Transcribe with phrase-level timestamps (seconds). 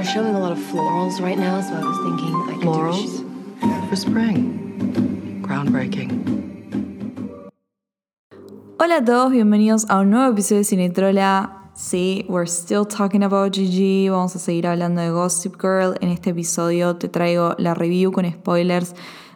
[0.00, 2.70] They're showing a lot of florals right now, so I was thinking I could do
[2.70, 3.02] a Florals?
[3.02, 3.88] shoot.
[3.90, 5.42] For spring.
[5.42, 6.10] Groundbreaking.
[8.78, 11.70] Hola a todos, bienvenidos a un nuevo episodio de Cinetrola.
[11.74, 14.08] Sí, we're still talking about Gigi.
[14.08, 15.94] Vamos a seguir hablando de Gossip Girl.
[16.00, 18.94] En este episodio te traigo la review con spoilers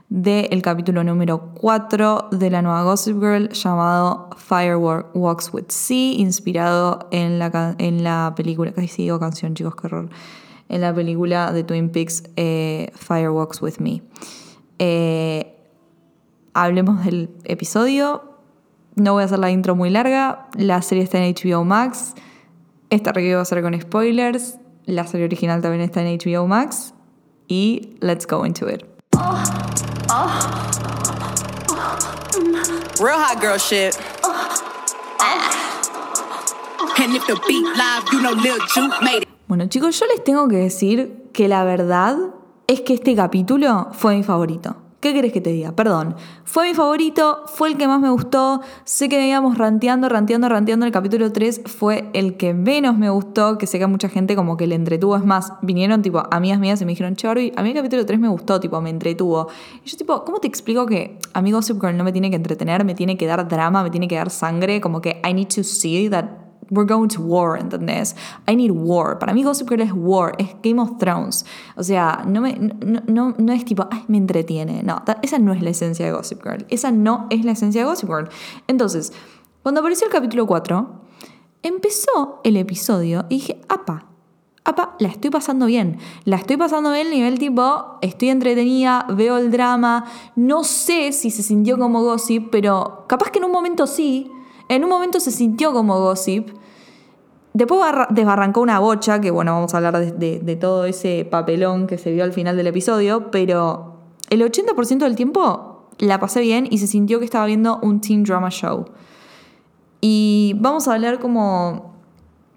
[0.08, 7.06] del capítulo número 4 de la nueva Gossip Girl llamado Firework Walks with Sea, inspirado
[7.10, 10.08] en la, en la película, casi sí digo canción, chicos, qué horror,
[10.68, 14.02] en la película de Twin Peaks eh, Fire Walks with Me.
[14.78, 15.56] Eh,
[16.52, 18.22] hablemos del episodio.
[18.96, 20.48] No voy a hacer la intro muy larga.
[20.56, 22.14] La serie está en HBO Max.
[22.90, 24.58] Esta review va a ser con spoilers.
[24.86, 26.94] La serie original también está en HBO Max.
[27.48, 28.84] Y let's go into it.
[33.00, 33.98] Real hot girl shit.
[36.96, 39.23] And if the beat live, you know Lil Juke made it.
[39.46, 42.16] Bueno, chicos, yo les tengo que decir que la verdad
[42.66, 44.76] es que este capítulo fue mi favorito.
[45.00, 45.72] ¿Qué querés que te diga?
[45.72, 46.16] Perdón.
[46.44, 48.62] Fue mi favorito, fue el que más me gustó.
[48.84, 50.86] Sé que veníamos ranteando, ranteando, ranteando.
[50.86, 54.34] El capítulo 3 fue el que menos me gustó, que sé que a mucha gente
[54.34, 55.14] como que le entretuvo.
[55.14, 58.18] Es más, vinieron tipo amigas mías y me dijeron, Barbie, a mí el capítulo 3
[58.18, 59.48] me gustó, tipo, me entretuvo.
[59.84, 62.36] Y yo tipo, ¿cómo te explico que a mí Gossip Girl no me tiene que
[62.36, 64.80] entretener, me tiene que dar drama, me tiene que dar sangre?
[64.80, 68.14] Como que I need to see that We're going to war, ¿entendés?
[68.48, 69.18] I need war.
[69.18, 71.44] Para mí Gossip Girl es war, es Game of Thrones.
[71.76, 74.82] O sea, no, me, es tipo, ay, me entretiene.
[74.82, 76.66] No, esa no es la esencia de Gossip Girl.
[76.68, 78.28] Esa no es la esencia de Gossip Girl.
[78.66, 79.12] Entonces,
[79.62, 81.00] cuando apareció el capítulo 4,
[81.62, 84.06] empezó el episodio y dije, apa,
[84.64, 85.98] apa, la estoy pasando bien.
[86.24, 90.06] La estoy pasando bien, nivel tipo, estoy entretenida, veo el drama.
[90.36, 94.30] No sé si se sintió como Gossip, pero capaz que en un momento sí.
[94.68, 96.48] En un momento se sintió como Gossip.
[97.52, 101.98] Después barra- desbarrancó una bocha, que bueno, vamos a hablar de, todo ese papelón que
[101.98, 103.98] se vio al final del episodio, pero
[104.30, 108.24] el 80% del tiempo la pasé bien y se sintió que estaba viendo un teen
[108.24, 108.86] drama show.
[110.00, 111.94] Y vamos a hablar como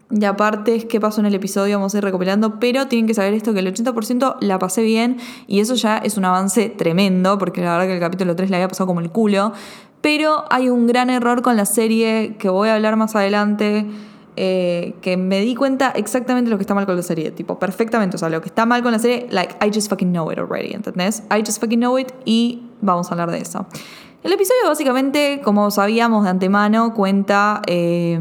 [0.10, 3.34] de apartes qué pasó en el episodio, vamos a ir recopilando, pero tienen que saber
[3.34, 5.18] esto, que el 80% la pasé bien
[5.48, 8.56] y eso ya es un avance tremendo, porque la verdad que el capítulo 3 le
[8.56, 9.52] había pasado como el culo,
[10.02, 13.86] pero hay un gran error con la serie que voy a hablar más adelante.
[14.40, 18.18] eh, que me di cuenta exactamente lo que está mal con la serie, tipo, perfectamente,
[18.18, 20.38] o sea, lo que está mal con la serie, like, I just fucking know it
[20.38, 21.24] already, ¿entendés?
[21.36, 23.66] I just fucking know it y vamos a hablar de eso.
[24.24, 28.20] El episodio básicamente, como sabíamos de antemano, cuenta eh,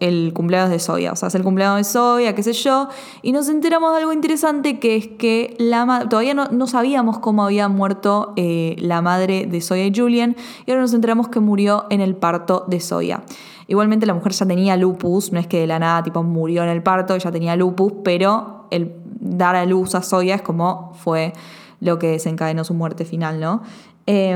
[0.00, 1.12] el cumpleaños de Soya.
[1.12, 2.88] O sea, es el cumpleaños de Soya, qué sé yo.
[3.22, 7.44] Y nos enteramos de algo interesante que es que la todavía no, no sabíamos cómo
[7.44, 10.36] había muerto eh, la madre de Soya y Julian.
[10.66, 13.22] Y ahora nos enteramos que murió en el parto de Soya.
[13.66, 16.68] Igualmente la mujer ya tenía lupus, no es que de la nada tipo murió en
[16.68, 21.32] el parto, ella tenía lupus, pero el dar a luz a Soya es como fue
[21.80, 23.62] lo que desencadenó su muerte final, ¿no?
[24.06, 24.32] Eh,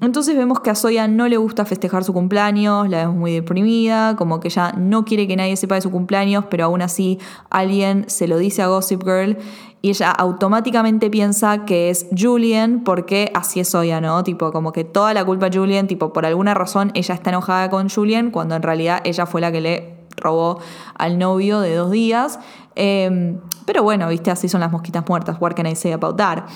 [0.00, 4.16] entonces vemos que a Soya no le gusta festejar su cumpleaños, la vemos muy deprimida,
[4.16, 7.18] como que ella no quiere que nadie sepa de su cumpleaños, pero aún así
[7.50, 9.38] alguien se lo dice a Gossip Girl
[9.80, 14.24] y ella automáticamente piensa que es Julian porque así es Soya, ¿no?
[14.24, 17.70] Tipo, como que toda la culpa a Julian, tipo, por alguna razón ella está enojada
[17.70, 20.58] con Julian cuando en realidad ella fue la que le robó
[20.96, 22.40] al novio de dos días.
[22.74, 25.36] Eh, pero bueno, viste, así son las mosquitas muertas.
[25.40, 26.46] What can I say about that?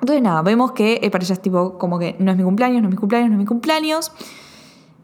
[0.00, 2.82] Entonces nada, vemos que eh, para ella es tipo como que no es mi cumpleaños,
[2.82, 4.12] no es mi cumpleaños, no es mi cumpleaños.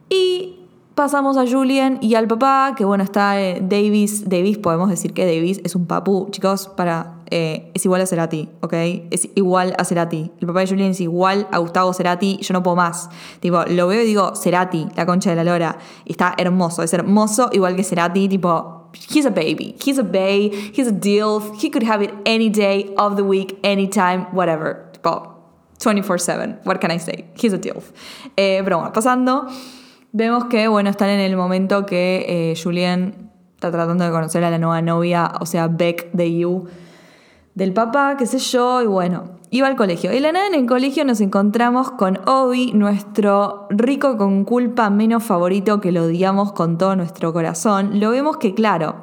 [0.09, 0.61] Y
[0.95, 4.29] pasamos a Julian y al papá, que bueno, está eh, Davis.
[4.29, 6.29] Davis, podemos decir que Davis es un papú.
[6.31, 7.13] Chicos, para.
[7.31, 8.73] eh, es igual a Cerati, ¿ok?
[9.11, 10.31] Es igual a Cerati.
[10.41, 12.39] El papá de Julian es igual a Gustavo Cerati.
[12.41, 13.11] Yo no puedo más.
[13.41, 15.77] Tipo, lo veo y digo, Cerati, la concha de la lora.
[16.05, 16.83] Y está hermoso.
[16.83, 18.29] Es hermoso, igual que Cerati.
[18.29, 19.75] Tipo, he's a baby.
[19.85, 20.53] He's a babe.
[20.73, 21.61] He's a DILF.
[21.63, 24.86] He could have it any day of the week, anytime, whatever.
[25.07, 25.37] Tipo,
[25.79, 26.65] 24-7.
[26.65, 27.31] What can I say?
[27.41, 27.93] He's a DILF.
[28.37, 29.47] Eh, pero bueno, pasando.
[30.13, 34.51] Vemos que, bueno, están en el momento que eh, Julian está tratando de conocer a
[34.51, 36.65] la nueva novia, o sea, Beck de You,
[37.55, 40.13] del papá, qué sé yo, y bueno, iba al colegio.
[40.13, 45.23] Y la nada en el colegio nos encontramos con Obi, nuestro rico con culpa menos
[45.23, 48.01] favorito que lo odiamos con todo nuestro corazón.
[48.01, 49.03] Lo vemos que, claro,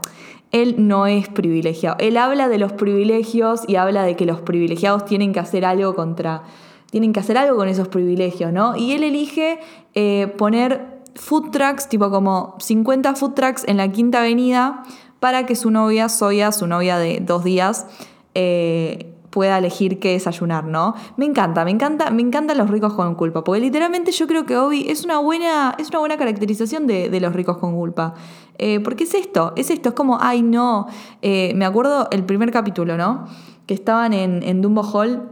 [0.54, 1.98] él no es privilegiado.
[2.00, 5.96] Él habla de los privilegios y habla de que los privilegiados tienen que hacer algo
[5.96, 6.44] contra.
[6.92, 8.76] Tienen que hacer algo con esos privilegios, ¿no?
[8.78, 9.60] Y él elige
[9.96, 14.84] eh, poner food trucks, tipo como 50 food trucks en la Quinta Avenida,
[15.20, 17.88] para que su novia, Soya, su novia de dos días,
[18.36, 20.94] eh, pueda elegir qué desayunar, ¿no?
[21.18, 24.56] Me encanta, me encanta, me encantan los ricos con culpa, porque literalmente yo creo que
[24.58, 28.14] Obi es una buena, es una buena caracterización de, de los ricos con culpa.
[28.60, 30.86] Eh, porque es esto, es esto, es como, ay no,
[31.24, 33.26] Eh, me acuerdo el primer capítulo, ¿no?
[33.66, 35.30] Que estaban en, en Dumbo Hall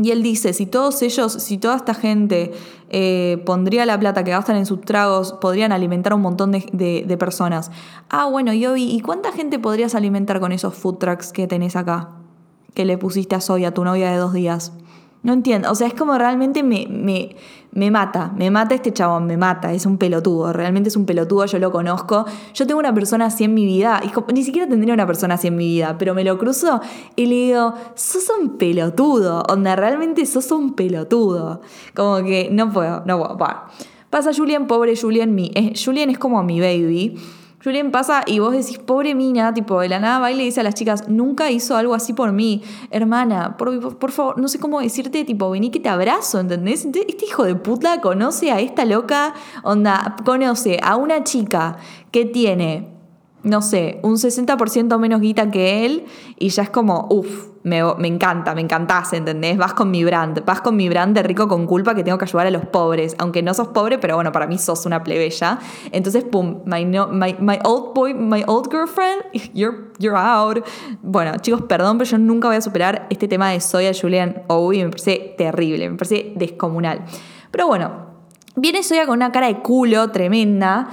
[0.00, 2.52] y él dice, si todos ellos, si toda esta gente
[2.90, 6.64] eh, pondría la plata que gastan en sus tragos, podrían alimentar a un montón de,
[6.72, 7.70] de- personas.
[8.08, 11.76] Ah, bueno, y Obi, ¿y cuánta gente podrías alimentar con esos food trucks que tenés
[11.76, 12.17] acá?
[12.74, 14.72] Que le pusiste a Zoe, a tu novia de dos días.
[15.22, 17.34] No entiendo, o sea, es como realmente me, me,
[17.72, 21.44] me mata, me mata este chabón, me mata, es un pelotudo, realmente es un pelotudo,
[21.46, 22.24] yo lo conozco.
[22.54, 25.48] Yo tengo una persona así en mi vida, y ni siquiera tendría una persona así
[25.48, 26.80] en mi vida, pero me lo cruzo
[27.16, 31.62] y le digo, sos un pelotudo, onda, realmente sos un pelotudo.
[31.96, 33.66] Como que no puedo, no puedo, va.
[34.10, 37.18] Pasa Julian, pobre Julian, mi, eh, Julian es como mi baby.
[37.62, 40.60] Julian pasa y vos decís, pobre mina, tipo, de la nada va y le dice
[40.60, 42.62] a las chicas, nunca hizo algo así por mí.
[42.90, 46.84] Hermana, por, por- favor, no sé cómo decirte, tipo, vení que te abrazo, ¿entendés?
[46.84, 49.34] Este hijo de puta conoce a esta loca,
[49.64, 51.78] onda, conoce a una chica
[52.12, 52.97] que tiene,
[53.44, 56.04] no sé, un 60% menos guita que él
[56.38, 59.56] y ya es como, uff, me, me encanta, me encantás, ¿entendés?
[59.56, 62.24] Vas con mi brand, vas con mi brand de rico con culpa que tengo que
[62.24, 65.58] ayudar a los pobres, aunque no sos pobre, pero bueno, para mí sos una plebeya.
[65.92, 69.22] Entonces, pum, my, no- my, my old boy, my old girlfriend,
[69.54, 70.64] you're, you're out.
[71.02, 74.84] Bueno, chicos, perdón, pero yo nunca voy a superar este tema de Soya Julian Owie,
[74.84, 77.04] me parece terrible, me parece descomunal.
[77.50, 78.08] Pero bueno,
[78.60, 80.88] Viene Soya con una cara de culo tremenda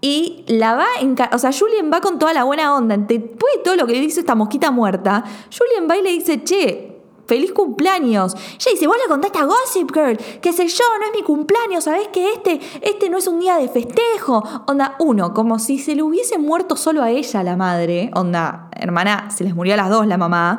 [0.00, 1.16] y la va en...
[1.32, 2.96] O sea, Julian va con toda la buena onda.
[2.96, 5.24] Después de todo lo que le dice esta mosquita muerta,
[5.56, 6.90] Julian va y le dice, che,
[7.26, 8.34] feliz cumpleaños.
[8.34, 11.84] Ella dice, vos le contaste a Gossip Girl, qué sé yo, no es mi cumpleaños,
[11.84, 14.42] ¿sabés que este, este no es un día de festejo?
[14.66, 18.10] Onda, uno, como si se le hubiese muerto solo a ella la madre.
[18.14, 20.58] Onda, hermana, se les murió a las dos la mamá.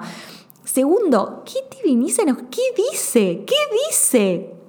[0.63, 2.23] Segundo, ¿qué diviniza?
[2.25, 3.43] ¿Qué dice?
[3.45, 3.55] ¿Qué
[3.89, 4.60] dice?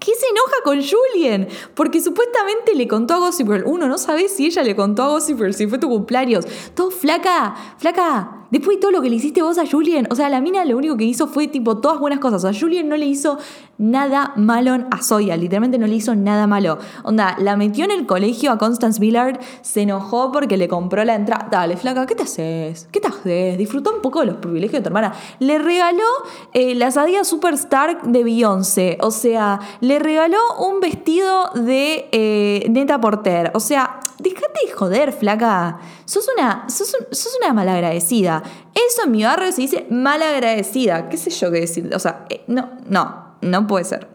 [0.00, 1.48] ¿Qué se enoja con Julien?
[1.74, 3.64] Porque supuestamente le contó a Gossip Girl.
[3.66, 6.44] Uno no sabe si ella le contó a Gossip Girl, si fue tu cumpleaños.
[6.74, 8.46] Todo flaca, flaca.
[8.50, 10.06] Después de todo lo que le hiciste vos a Julien.
[10.10, 12.42] O sea, la mina lo único que hizo fue tipo todas buenas cosas.
[12.42, 13.38] Sea, Julien no le hizo
[13.78, 15.36] nada malo a Zoya.
[15.36, 16.78] Literalmente no le hizo nada malo.
[17.04, 19.40] Onda, la metió en el colegio a Constance Billard.
[19.62, 21.48] Se enojó porque le compró la entrada.
[21.50, 22.88] Dale, flaca, ¿qué te haces?
[22.90, 23.56] ¿Qué te haces?
[23.56, 25.14] Disfrutó un poco de los privilegios de tu hermana.
[25.38, 26.04] Le regaló
[26.52, 28.98] eh, la Adidas Superstar de Beyoncé.
[29.00, 33.52] O sea, le regaló un vestido de eh, Neta Porter.
[33.54, 35.78] O sea, déjate de joder, flaca.
[36.04, 38.42] Sos una, sos, sos una malagradecida.
[38.74, 41.08] Eso en mi barrio se dice malagradecida.
[41.08, 41.88] ¿Qué sé yo qué decir?
[41.94, 44.08] O sea, eh, no, no, no puede ser.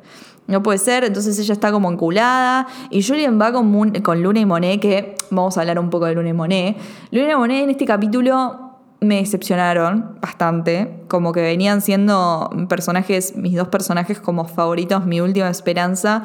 [0.46, 4.46] No puede ser, entonces ella está como enculada y Julian va con, con Luna y
[4.46, 6.78] Monet, que vamos a hablar un poco de Luna y Monet.
[7.12, 13.56] Luna y Monet en este capítulo me decepcionaron bastante, como que venían siendo personajes, mis
[13.56, 16.24] dos personajes como favoritos, mi última esperanza.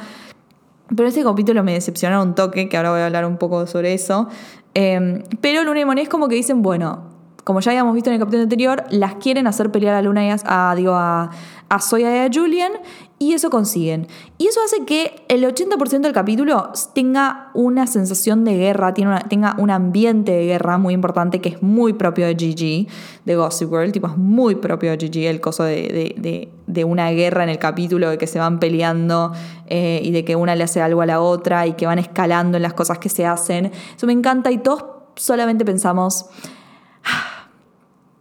[0.95, 3.95] Pero este capítulo me decepcionaron un toque, que ahora voy a hablar un poco sobre
[3.95, 4.29] eso.
[4.75, 7.08] Eh, pero Luna y Monet es como que dicen, bueno,
[7.49, 10.29] como ya habíamos visto en el capítulo anterior, las quieren hacer pelear a Luna y
[10.29, 11.31] a, a- digo, a,
[11.71, 12.73] a Zoya y a Julian,
[13.19, 14.07] y eso consiguen.
[14.37, 19.55] Y eso hace que el 80% del capítulo tenga una sensación de guerra, tiene tenga
[19.59, 22.87] un ambiente de guerra muy importante que es muy propio de Gigi,
[23.25, 27.09] de Gossip Girl, tipo es muy propio de Gigi el coso de, de- de- una
[27.13, 29.33] guerra en el capítulo, de que se van peleando
[29.69, 32.59] eh, y de que una le hace algo a la otra y que van escalando
[32.59, 33.73] en las cosas que se hacen.
[33.97, 34.85] Eso me encanta y todos
[35.17, 36.27] solamente pensamos,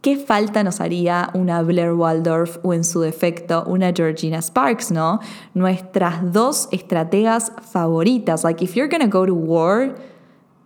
[0.00, 5.18] ¿Qué falta nos haría una Blair Waldorf o en su defecto una Georgina Sparks, no?
[5.54, 8.44] Nuestras dos estrategas favoritas.
[8.44, 9.96] Like, if you're gonna go to war,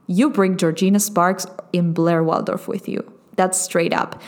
[0.07, 3.03] you bring Georgina Sparks and Blair Waldorf with you.
[3.37, 4.19] That's straight up.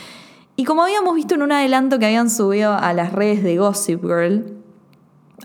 [0.57, 4.01] Y como habíamos visto en un adelanto que habían subido a las redes de Gossip
[4.01, 4.43] Girl,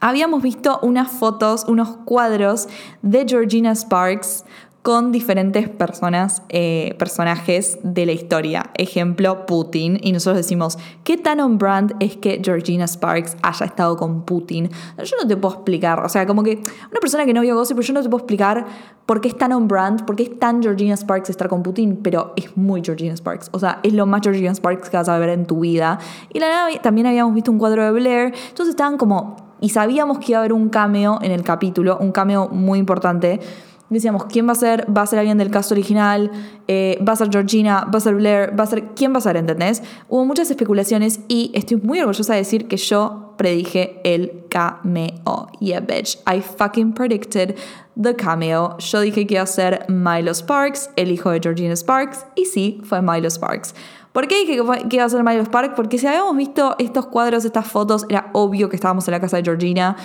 [0.00, 2.68] habíamos visto unas fotos, unos cuadros
[3.02, 4.44] de Georgina Sparks
[4.82, 8.70] con diferentes personas, eh, personajes de la historia.
[8.74, 9.98] Ejemplo, Putin.
[10.02, 14.70] Y nosotros decimos, ¿qué tan on brand es que Georgina Sparks haya estado con Putin?
[14.96, 16.00] Yo no te puedo explicar.
[16.00, 18.22] O sea, como que una persona que no vio Gossip, pero yo no te puedo
[18.22, 18.66] explicar
[19.04, 21.98] por qué es tan on brand, por qué es tan Georgina Sparks estar con Putin,
[22.02, 23.50] pero es muy Georgina Sparks.
[23.52, 25.98] O sea, es lo más Georgina Sparks que vas a ver en tu vida.
[26.32, 28.32] Y la también habíamos visto un cuadro de Blair.
[28.48, 32.12] Entonces estaban como y sabíamos que iba a haber un cameo en el capítulo, un
[32.12, 33.40] cameo muy importante,
[33.90, 34.86] decíamos, ¿quién va a ser?
[34.96, 36.30] ¿Va a ser alguien del cast original?
[36.68, 37.86] Eh, ¿Va a ser Georgina?
[37.92, 38.58] ¿Va a ser Blair?
[38.58, 39.36] ¿Va a ser quién va a ser?
[39.36, 39.82] ¿Entendés?
[40.08, 45.48] Hubo muchas especulaciones y estoy muy orgullosa de decir que yo predije el cameo.
[45.60, 46.18] Yeah, bitch.
[46.26, 47.56] I fucking predicted
[48.00, 48.76] the cameo.
[48.78, 52.80] Yo dije que iba a ser Milo Sparks, el hijo de Georgina Sparks, y sí,
[52.84, 53.74] fue Milo Sparks.
[54.12, 55.74] ¿Por qué dije que iba a ser Milo Sparks?
[55.74, 59.36] Porque si habíamos visto estos cuadros, estas fotos, era obvio que estábamos en la casa
[59.36, 59.96] de Georgina.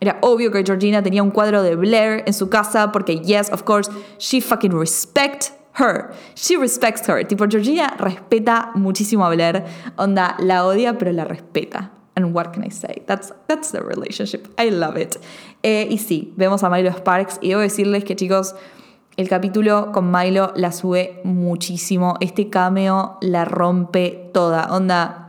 [0.00, 3.62] Era obvio que Georgina tenía un cuadro de Blair en su casa porque, yes, of
[3.62, 6.12] course, she fucking respect her.
[6.34, 7.24] She respects her.
[7.26, 9.64] Tipo, Georgina respeta muchísimo a Blair.
[9.96, 11.90] Onda, la odia, pero la respeta.
[12.16, 13.02] And what can I say?
[13.06, 14.48] That's, that's the relationship.
[14.58, 15.16] I love it.
[15.62, 18.54] Eh, y sí, vemos a Milo Sparks y debo decirles que, chicos,
[19.16, 22.16] el capítulo con Milo la sube muchísimo.
[22.20, 24.72] Este cameo la rompe toda.
[24.72, 25.23] Onda,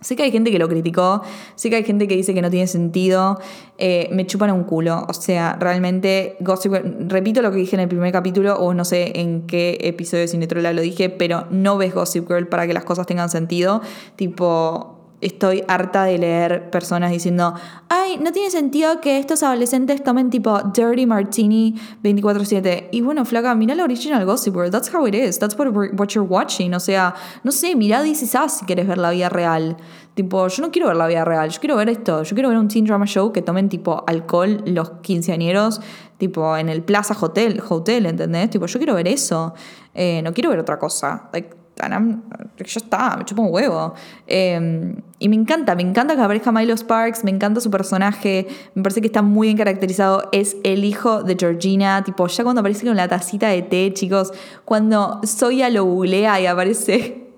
[0.00, 1.22] Sé que hay gente que lo criticó,
[1.54, 3.40] sé que hay gente que dice que no tiene sentido,
[3.78, 5.04] eh, me chupan un culo.
[5.08, 8.84] O sea, realmente, Gossip Girl- repito lo que dije en el primer capítulo, o no
[8.84, 12.74] sé en qué episodio de Cinetrola lo dije, pero no ves Gossip Girl para que
[12.74, 13.80] las cosas tengan sentido.
[14.16, 17.54] Tipo, estoy harta de leer personas diciendo,
[17.88, 22.88] ay, no tiene sentido que estos adolescentes tomen tipo Dirty Martini 24/7.
[22.92, 26.08] Y bueno, flaca, mira la original Gossip Girl, that's how it is, that's what, what
[26.08, 26.74] you're watching.
[26.74, 29.76] O sea, no sé, mira This Is Us si quieres ver la vida real.
[30.14, 32.58] Tipo, yo no quiero ver la vida real, yo quiero ver esto, yo quiero ver
[32.58, 35.80] un teen drama show que tomen tipo alcohol los quinceañeros,
[36.18, 38.50] tipo en el Plaza Hotel, Hotel ¿entendés?
[38.50, 39.54] Tipo, yo quiero ver eso,
[40.00, 41.28] Eh, no quiero ver otra cosa.
[41.32, 43.94] Like, ya está, me chupa un huevo.
[44.26, 48.82] Eh, y me encanta, me encanta que aparezca Milo Sparks, me encanta su personaje, me
[48.82, 50.28] parece que está muy bien caracterizado.
[50.32, 54.32] Es el hijo de Georgina, tipo, ya cuando aparece con la tacita de té, chicos,
[54.64, 57.28] cuando Soya lo googlea y aparece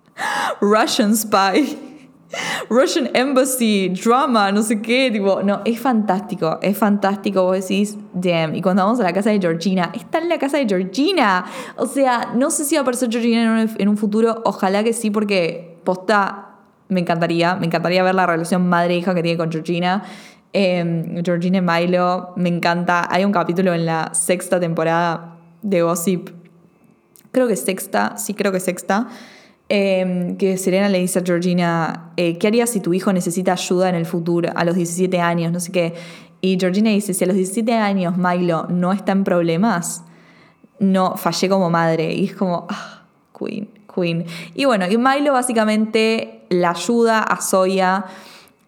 [0.60, 1.95] Russian Spy.
[2.68, 8.54] Russian Embassy, drama, no sé qué, tipo, no, es fantástico, es fantástico, vos decís, damn,
[8.54, 11.44] y cuando vamos a la casa de Georgina, está en la casa de Georgina,
[11.76, 15.10] o sea, no sé si va a aparecer Georgina en un, futuro, ojalá que sí,
[15.10, 16.56] porque posta,
[16.88, 20.02] me encantaría, me encantaría ver la relación madre-hija que tiene con Georgina,
[20.52, 26.30] Eh, Georgina y Milo, me encanta, hay un capítulo en la sexta temporada de Gossip,
[27.30, 29.08] creo que sexta, sí creo que sexta,
[29.68, 33.88] eh, que Serena le dice a Georgina, eh, ¿qué harías si tu hijo necesita ayuda
[33.88, 35.94] en el futuro, a los 17 años, no sé qué?
[36.40, 40.04] Y Georgina dice, si a los 17 años Milo no está en problemas,
[40.78, 42.12] no fallé como madre.
[42.12, 43.04] Y es como, ah,
[43.36, 44.26] Queen, Queen.
[44.54, 48.04] Y bueno, y Milo básicamente la ayuda a Zoya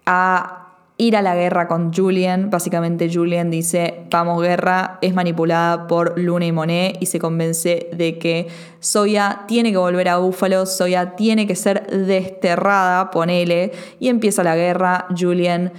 [0.07, 0.68] a
[1.01, 2.51] ir a la guerra con Julian.
[2.51, 8.19] Básicamente Julian dice, vamos guerra, es manipulada por Luna y Monet y se convence de
[8.19, 8.49] que
[8.83, 14.57] Zoya tiene que volver a Búfalo, Zoya tiene que ser desterrada, ponele, y empieza la
[14.57, 15.07] guerra.
[15.17, 15.73] Julian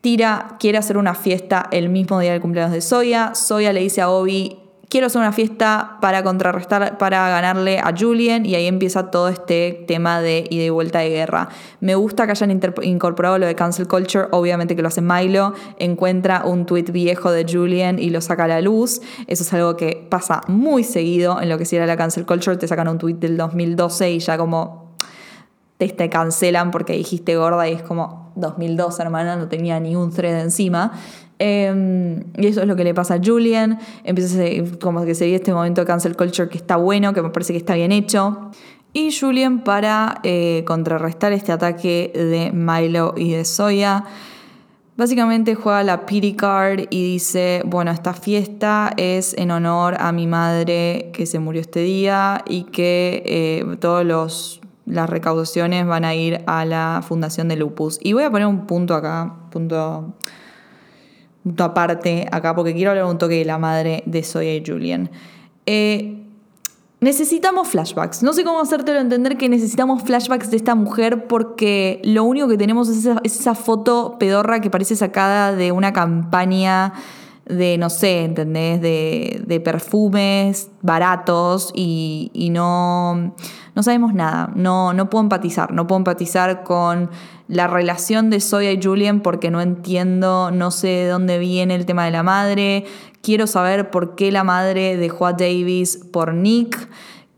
[0.00, 3.34] tira, quiere hacer una fiesta el mismo día del cumpleaños de Zoya.
[3.34, 4.56] Zoya le dice a Obi,
[4.88, 9.84] quiero hacer una fiesta para contrarrestar, para ganarle a Julian y ahí empieza todo este
[9.86, 11.48] tema de ida y vuelta de guerra.
[11.80, 16.42] Me gusta que hayan incorporado lo de cancel culture, obviamente que lo hace Milo, encuentra
[16.44, 19.00] un tweet viejo de Julian y lo saca a la luz.
[19.26, 22.56] Eso es algo que pasa muy seguido en lo que si era la cancel culture,
[22.56, 24.96] te sacan un tweet del 2012 y ya como
[25.76, 30.10] te, te cancelan porque dijiste gorda y es como 2002, hermana, no tenía ni un
[30.12, 30.92] thread encima.
[31.38, 33.78] Eh, y eso es lo que le pasa a Julian.
[34.04, 37.22] Empieza a como que se ve este momento de cancel culture que está bueno, que
[37.22, 38.50] me parece que está bien hecho.
[38.92, 44.04] Y Julian, para eh, contrarrestar este ataque de Milo y de Zoya,
[44.98, 50.26] Básicamente juega la pity card y dice, bueno, esta fiesta es en honor a mi
[50.26, 56.42] madre que se murió este día y que eh, todos las recaudaciones van a ir
[56.48, 58.00] a la fundación de Lupus.
[58.02, 60.14] Y voy a poner un punto acá, punto
[61.58, 65.10] aparte acá, porque quiero hablar un toque de la madre de Zoya y Julian.
[65.66, 66.18] Eh,
[67.00, 68.24] Necesitamos flashbacks.
[68.24, 72.58] No sé cómo hacértelo entender que necesitamos flashbacks de esta mujer porque lo único que
[72.58, 76.94] tenemos es esa, es esa foto pedorra que parece sacada de una campaña
[77.46, 78.80] de, no sé, ¿entendés?
[78.80, 83.32] De, de perfumes baratos y, y no,
[83.76, 84.50] no sabemos nada.
[84.56, 85.72] No, no puedo empatizar.
[85.72, 87.10] No puedo empatizar con
[87.48, 91.86] la relación de Zoya y Julian porque no entiendo, no sé de dónde viene el
[91.86, 92.84] tema de la madre.
[93.22, 96.88] Quiero saber por qué la madre dejó a Davis por Nick.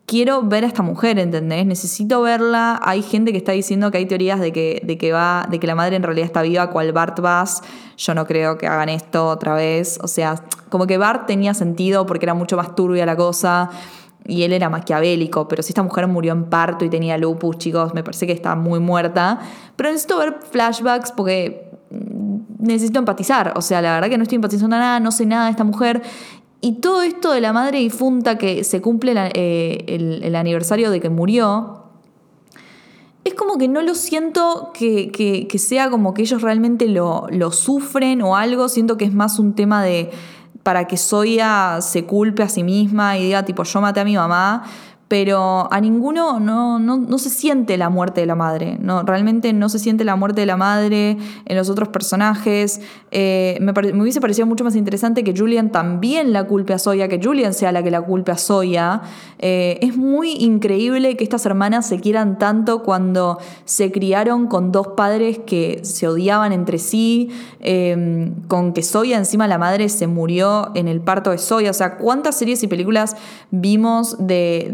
[0.07, 1.65] Quiero ver a esta mujer, ¿entendés?
[1.65, 2.81] Necesito verla.
[2.83, 5.69] Hay gente que está diciendo que hay teorías de que, de que, va, de que
[5.69, 7.63] la madre en realidad está viva, cual Bart Bass.
[7.97, 10.01] Yo no creo que hagan esto otra vez.
[10.03, 13.71] O sea, como que Bart tenía sentido porque era mucho más turbia la cosa
[14.27, 17.95] y él era maquiavélico, pero si esta mujer murió en parto y tenía lupus, chicos,
[17.95, 19.41] me parece que está muy muerta.
[19.77, 21.71] Pero necesito ver flashbacks porque
[22.59, 23.55] necesito empatizar.
[23.57, 26.03] O sea, la verdad que no estoy empatizando nada, no sé nada de esta mujer.
[26.61, 31.01] Y todo esto de la madre difunta que se cumple eh, el, el aniversario de
[31.01, 31.85] que murió,
[33.25, 37.27] es como que no lo siento que, que- que sea como que ellos realmente lo,
[37.31, 40.11] lo sufren o algo, siento que es más un tema de
[40.63, 44.17] para que Soya se culpe a sí misma y diga tipo yo maté a mi
[44.17, 44.65] mamá,
[45.11, 49.53] pero a ninguno no, no, no se siente la muerte de la madre, no, realmente
[49.53, 52.81] no se siente la muerte de la madre en los otros personajes.
[53.11, 57.09] Eh, me, me hubiese parecido mucho más interesante que Julian también la culpe a Soya,
[57.09, 59.03] que Julian sea la que la culpe a Soya.
[59.41, 64.91] Eh, es muy increíble que estas hermanas se quieran tanto cuando se criaron con dos
[64.97, 70.71] padres que se odiaban entre sí, eh, con que Soya encima la madre se murió
[70.77, 71.73] en el parto de Soya.
[71.73, 73.17] O sea, ¿cuántas series y películas
[73.51, 74.73] vimos de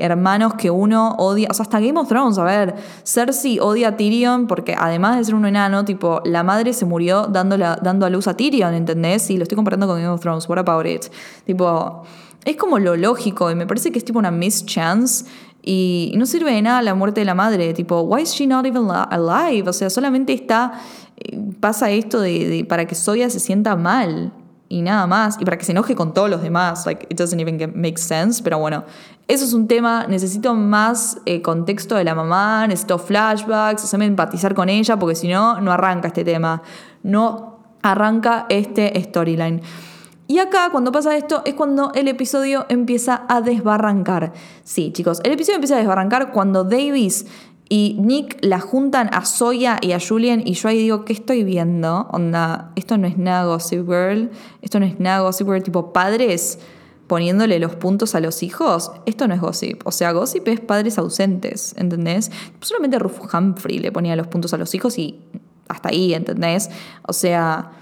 [0.00, 1.48] hermanos que uno odia?
[1.50, 5.24] O sea, hasta Game of Thrones, a ver, Cersei odia a Tyrion porque además de
[5.24, 9.30] ser un enano, tipo, la madre se murió dándola- dando a luz a Tyrion, ¿entendés?
[9.30, 11.04] Y lo estoy comparando con Game of Thrones, what about it?
[11.46, 12.02] Tipo,
[12.44, 15.24] es como lo lógico y me parece que es tipo una mischance
[15.62, 17.72] y no sirve de nada la muerte de la madre.
[17.72, 19.68] Tipo, why is she not even li- alive?
[19.68, 20.72] O sea, solamente está.
[21.16, 24.32] eh, pasa esto de- para que Soya se sienta mal
[24.74, 25.36] y nada más.
[25.40, 26.84] Y para que se enoje con todos los demás.
[26.84, 28.42] Like, it doesn't even make sense.
[28.42, 28.82] Pero bueno,
[29.28, 30.06] eso es un tema.
[30.08, 35.28] Necesito más eh, contexto de la mamá, necesito flashbacks, hacerme empatizar con ella, porque si
[35.28, 36.62] no, no arranca este tema.
[37.04, 39.62] No arranca este storyline.
[40.26, 44.32] Y acá, cuando pasa esto, es cuando el episodio empieza a desbarrancar.
[44.64, 47.26] Sí, chicos, el episodio empieza a desbarrancar cuando Davis
[47.68, 51.44] y Nick la juntan a Soya y a Julian y yo ahí digo, ¿qué estoy
[51.44, 52.08] viendo?
[52.12, 54.30] Onda, esto no es nada Gossip Girl,
[54.62, 56.58] esto no es nada Gossip Girl tipo padres
[57.06, 59.86] poniéndole los puntos a los hijos, esto no es gossip.
[59.86, 62.30] O sea, gossip es padres ausentes, ¿entendés?
[62.60, 65.20] Solamente Rufus Humphrey le ponía los puntos a los hijos y
[65.68, 66.70] hasta ahí, ¿entendés?
[67.06, 67.72] O sea,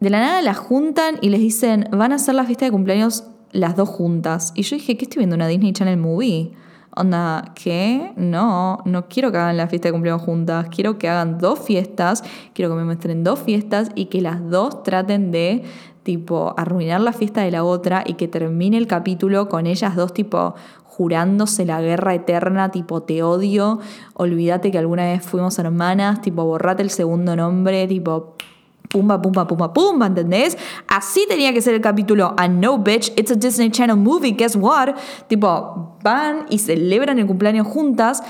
[0.00, 3.24] de la nada las juntan y les dicen, van a hacer la fiesta de cumpleaños
[3.52, 4.52] las dos juntas.
[4.54, 5.36] Y yo dije, ¿qué estoy viendo?
[5.36, 6.52] ¿Una Disney Channel movie?
[6.96, 8.12] Onda, ¿qué?
[8.16, 10.66] No, no quiero que hagan la fiesta de cumpleaños juntas.
[10.70, 12.24] Quiero que hagan dos fiestas.
[12.52, 15.62] Quiero que me muestren dos fiestas y que las dos traten de,
[16.02, 20.12] tipo, arruinar la fiesta de la otra y que termine el capítulo con ellas dos,
[20.12, 20.54] tipo,
[20.84, 23.78] jurándose la guerra eterna, tipo, te odio.
[24.14, 28.34] Olvídate que alguna vez fuimos hermanas, tipo, borrate el segundo nombre, tipo,
[28.90, 30.58] pumba, pumba, pumba, pumba, ¿entendés?
[30.88, 32.34] Así tenía que ser el capítulo.
[32.36, 34.96] And no, bitch, it's a Disney Channel movie, guess what?
[35.28, 38.22] Tipo, van y celebran el cumpleaños juntas.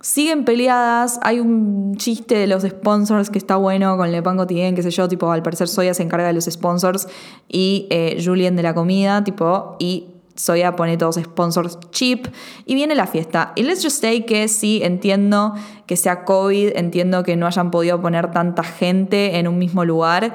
[0.00, 4.76] Siguen peleadas, hay un chiste de los sponsors que está bueno con Le Pan Quotidien,
[4.76, 7.08] qué sé yo, tipo, al parecer Soya se encarga de los sponsors
[7.48, 12.28] y eh, Julien de la comida, tipo, y Soya pone todos sponsors cheap
[12.64, 13.52] y viene la fiesta.
[13.56, 15.54] Y let's just say que sí, entiendo
[15.86, 20.34] que sea COVID, entiendo que no hayan podido poner tanta gente en un mismo lugar,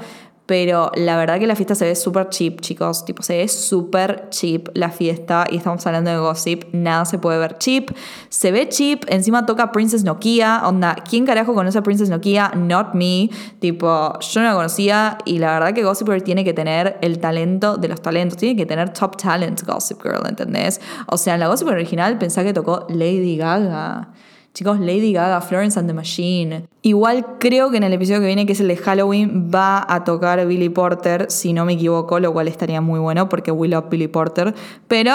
[0.52, 3.06] pero la verdad que la fiesta se ve súper cheap, chicos.
[3.06, 7.40] Tipo, se ve súper cheap la fiesta y estamos hablando de gossip, nada se puede
[7.40, 7.92] ver cheap.
[8.28, 12.52] Se ve cheap, encima toca Princess Nokia, onda, ¿quién carajo conoce a Princess Nokia?
[12.54, 13.30] Not me.
[13.62, 17.20] Tipo, yo no la conocía y la verdad que Gossip Girl tiene que tener el
[17.20, 20.82] talento de los talentos, tiene que tener top talent Gossip Girl, ¿entendés?
[21.08, 24.10] O sea, en la Gossip original pensá que tocó Lady Gaga.
[24.54, 26.68] Chicos, Lady Gaga, Florence and the Machine.
[26.82, 30.04] Igual creo que en el episodio que viene, que es el de Halloween, va a
[30.04, 33.90] tocar Billy Porter, si no me equivoco, lo cual estaría muy bueno porque we love
[33.90, 34.54] Billy Porter.
[34.88, 35.14] Pero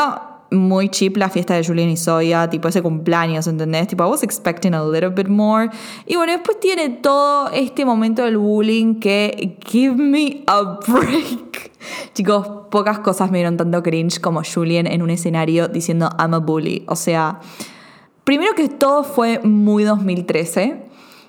[0.51, 3.89] muy cheap la fiesta de Julian y Zoya, tipo ese cumpleaños, ¿entendés?
[3.89, 5.71] Tipo, I was expecting a little bit more.
[6.07, 11.73] Y bueno, después tiene todo este momento del bullying que give me a break.
[12.15, 16.39] Chicos, pocas cosas me dieron tanto cringe como Julian en un escenario diciendo I'm a
[16.39, 16.85] bully.
[16.89, 17.41] O sea,
[18.27, 20.83] primero que todo fue muy 2013.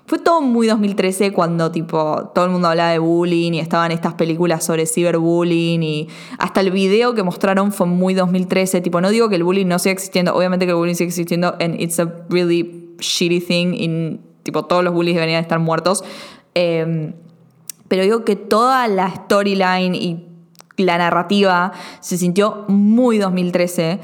[0.08, 4.16] Fue todo muy 2013 cuando tipo todo el mundo hablaba de bullying y estaban estas
[4.16, 6.08] películas sobre ciberbullying y
[6.40, 8.82] hasta el video que mostraron fue muy 2013.
[8.82, 11.56] Tipo, no digo que el bullying no siga existiendo, obviamente que el bullying sigue existiendo
[11.60, 16.04] and it's a really shitty thing y tipo todos los bullies deberían estar muertos.
[16.56, 17.14] Eh,
[17.88, 20.26] pero digo que toda la storyline y
[20.78, 24.00] la narrativa se sintió muy 2013.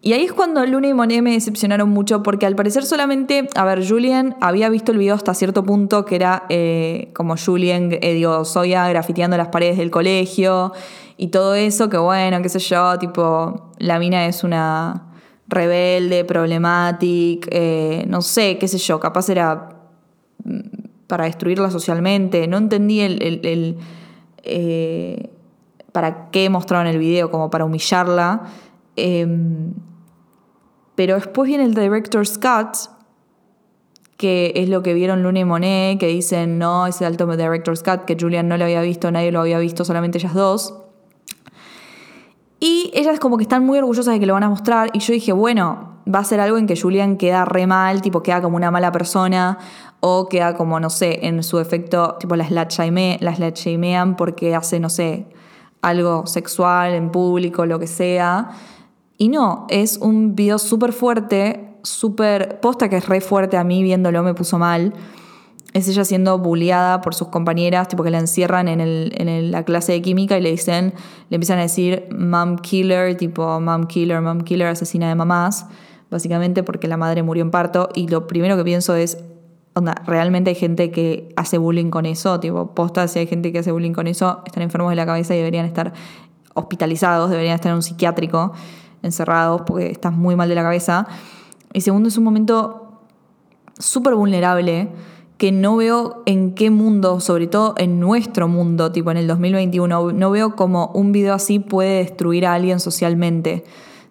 [0.00, 3.64] Y ahí es cuando Luna y Monet me decepcionaron mucho porque al parecer solamente, a
[3.64, 8.14] ver, Julien había visto el video hasta cierto punto que era eh, como Julien, eh,
[8.14, 10.72] digo, Soya grafiteando las paredes del colegio
[11.16, 15.08] y todo eso, que bueno, qué sé yo, tipo, la mina es una
[15.48, 19.80] rebelde, problemática, eh, no sé, qué sé yo, capaz era
[20.44, 20.60] mm,
[21.08, 23.78] para destruirla socialmente, no entendí el,
[24.44, 25.30] eh,
[25.90, 28.42] para qué mostraron el video, como para humillarla.
[28.94, 29.72] Em,
[30.98, 32.76] pero después viene el director's cut,
[34.16, 38.04] que es lo que vieron Luna y Monet, que dicen, no, ese alto director's cut,
[38.04, 40.74] que Julian no lo había visto, nadie lo había visto, solamente ellas dos.
[42.58, 44.90] Y ellas como que están muy orgullosas de que lo van a mostrar.
[44.92, 48.24] Y yo dije, bueno, va a ser algo en que Julian queda re mal, tipo
[48.24, 49.56] queda como una mala persona.
[50.00, 54.90] O queda como, no sé, en su efecto, tipo las las shamean porque hace, no
[54.90, 55.28] sé,
[55.80, 58.50] algo sexual en público, lo que sea.
[59.20, 63.82] Y no, es un video súper fuerte, súper posta que es re fuerte a mí
[63.82, 64.94] viéndolo, me puso mal.
[65.74, 69.64] Es ella siendo bulliada por sus compañeras, tipo que la encierran en, el, en la
[69.64, 70.94] clase de química y le dicen,
[71.30, 75.66] le empiezan a decir mom killer, tipo mom killer, mom killer, asesina de mamás,
[76.10, 77.88] básicamente porque la madre murió en parto.
[77.96, 79.18] Y lo primero que pienso es,
[79.74, 83.58] onda, realmente hay gente que hace bullying con eso, tipo, posta, si hay gente que
[83.58, 85.92] hace bullying con eso, están enfermos de la cabeza y deberían estar
[86.54, 88.52] hospitalizados, deberían estar en un psiquiátrico,
[89.02, 91.06] encerrados, porque estás muy mal de la cabeza.
[91.72, 93.00] Y segundo, es un momento
[93.78, 94.88] súper vulnerable
[95.38, 100.12] que no veo en qué mundo, sobre todo en nuestro mundo, tipo en el 2021,
[100.12, 103.64] no veo como un video así puede destruir a alguien socialmente,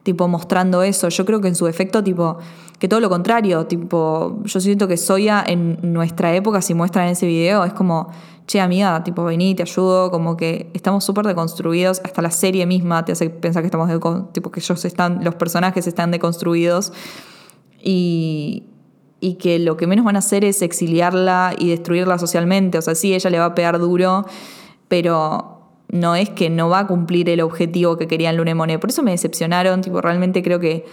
[0.04, 1.10] tipo mostrando eso.
[1.10, 2.38] Yo creo que en su efecto, tipo,
[2.80, 7.28] que todo lo contrario, tipo, yo siento que Soya en nuestra época, si muestran ese
[7.28, 8.08] video, es como,
[8.48, 13.04] che amiga, tipo, vení, te ayudo, como que estamos súper deconstruidos, hasta la serie misma
[13.04, 14.00] te hace pensar que estamos, de,
[14.32, 16.94] tipo, que ellos están, los personajes están deconstruidos.
[17.84, 18.64] Y,
[19.20, 22.78] y que lo que menos van a hacer es exiliarla y destruirla socialmente.
[22.78, 24.26] O sea, sí, ella le va a pegar duro,
[24.88, 25.58] pero
[25.90, 28.80] no es que no va a cumplir el objetivo que querían Luna y Monet.
[28.80, 30.86] Por eso me decepcionaron, tipo, realmente creo que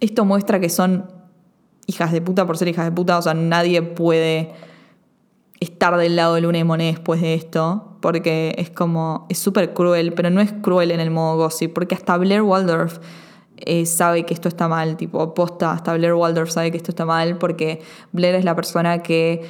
[0.00, 1.10] esto muestra que son
[1.86, 4.52] hijas de puta por ser hijas de puta, o sea, nadie puede
[5.60, 9.74] estar del lado de Luna y Monet después de esto, porque es como, es súper
[9.74, 12.98] cruel, pero no es cruel en el modo gossip, porque hasta Blair Waldorf
[13.58, 17.04] eh, sabe que esto está mal, tipo, posta, hasta Blair Waldorf sabe que esto está
[17.04, 19.42] mal porque Blair es la persona que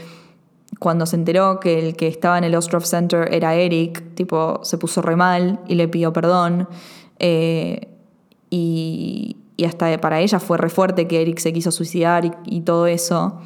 [0.81, 4.79] cuando se enteró que el que estaba en el Ostroff Center era Eric, tipo, se
[4.79, 6.69] puso re mal y le pidió perdón.
[7.19, 7.89] Eh,
[8.51, 13.41] y, hasta para ella fue re fuerte que Eric se quiso suicidar y, todo eso.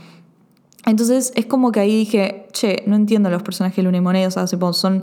[0.87, 4.31] Entonces es como que ahí dije, che, no entiendo los personajes de Luna y
[4.73, 5.03] son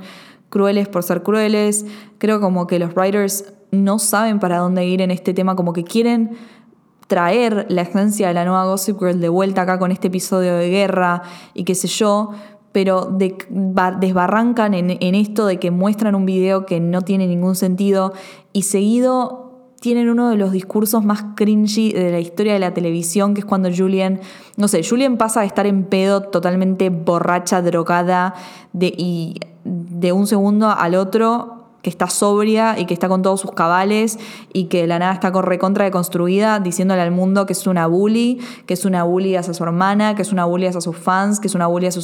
[0.49, 1.85] crueles por ser crueles.
[2.17, 5.83] Creo como que los writers no saben para dónde ir en este tema, como que
[5.83, 6.37] quieren
[7.07, 10.69] traer la esencia de la nueva Gossip Girl de vuelta acá con este episodio de
[10.69, 12.31] guerra y qué sé yo,
[12.71, 18.13] pero desbarrancan en, esto de que muestran un video que no tiene ningún sentido
[18.53, 19.50] y seguido
[19.81, 23.45] tienen uno de los discursos más cringy de la historia de la televisión, que es
[23.45, 24.21] cuando Julian,
[24.55, 28.35] no sé, Julian pasa a estar en pedo totalmente borracha, drogada,
[28.73, 33.41] de, y de un segundo al otro que está sobria y que está con todos
[33.41, 34.19] sus cabales
[34.53, 38.73] y que la nada está recontra deconstruida, diciéndole al mundo que es una bully, que
[38.73, 41.55] es una bully hacia su hermana, que es una bully hacia sus fans, que es
[41.55, 42.01] una bully hacia,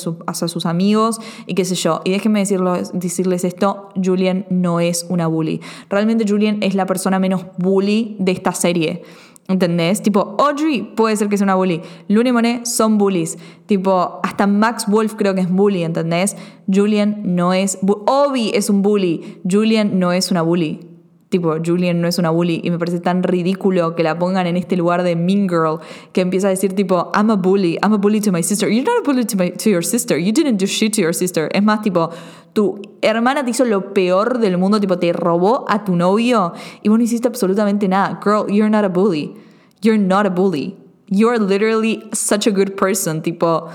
[0.48, 2.02] sus amigos y qué sé yo.
[2.04, 5.62] Y déjenme decirles esto, Julian no es una bully.
[5.90, 9.04] Realmente Julian es la persona menos bully de esta serie.
[9.48, 10.02] ¿Entendés?
[10.02, 11.82] Tipo, Audrey puede ser que sea una bully.
[12.10, 13.38] Luna y Monet son bullies.
[13.66, 16.36] Tipo, hasta Max Wolf creo que es bully, ¿entendés?
[16.72, 17.80] Julian no es.
[17.82, 19.40] Obi es un bully.
[19.50, 20.87] Julian no es una bully.
[21.30, 22.62] Tipo, Julian no es una bully.
[22.64, 25.80] Y me parece tan ridículo que la pongan en este lugar de Mean Girl
[26.14, 27.78] que empieza a decir, tipo, I'm a bully.
[27.84, 28.70] I'm a bully to my sister.
[28.70, 30.18] You're not a bully to, to your sister.
[30.18, 31.50] You didn't do shit to your sister.
[31.52, 32.12] Es más, tipo,
[32.54, 36.90] tu hermana te hizo lo peor del mundo, tipo, te robó a tu novio y
[36.90, 38.20] vos no hiciste absolutamente nada.
[38.24, 39.36] Girl, you're not a bully.
[39.82, 40.76] You're not a bully.
[41.08, 43.22] You're literally such a good person.
[43.22, 43.68] Tipo,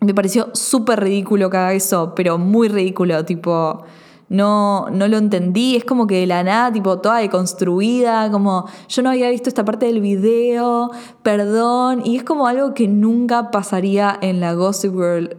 [0.00, 3.84] me pareció súper ridículo que haga eso, pero muy ridículo, tipo
[4.28, 9.02] no, no lo entendí, es como que de la nada, tipo, toda deconstruida, como yo
[9.02, 10.90] no había visto esta parte del video,
[11.22, 15.36] perdón, y es como algo que nunca pasaría en la Gossip Girl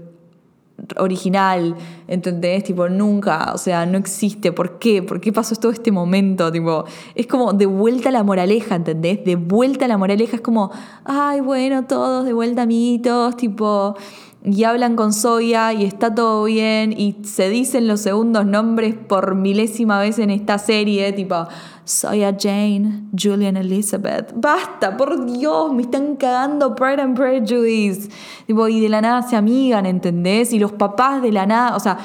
[0.97, 1.76] original,
[2.08, 2.63] ¿entendés?
[2.63, 4.52] Tipo, nunca, o sea, no existe.
[4.52, 5.02] ¿Por qué?
[5.02, 6.52] ¿Por qué pasó todo este momento?
[6.52, 9.23] Tipo, es como de vuelta a la moraleja, ¿entendés?
[9.26, 10.71] De vuelta a la moraleja es como,
[11.04, 13.95] ay, bueno, todos de vuelta amiguitos, tipo,
[14.43, 19.36] y hablan con Soya y está todo bien y se dicen los segundos nombres por
[19.36, 21.47] milésima vez en esta serie, tipo
[21.84, 24.34] Soya Jane, Julian Elizabeth.
[24.36, 28.10] Basta, por Dios, me están cagando Pride and Prejudice.
[28.45, 30.54] Tipo, y de la nada se amigan, ¿entendés?
[30.54, 31.97] Y los papás de la nada, o sea,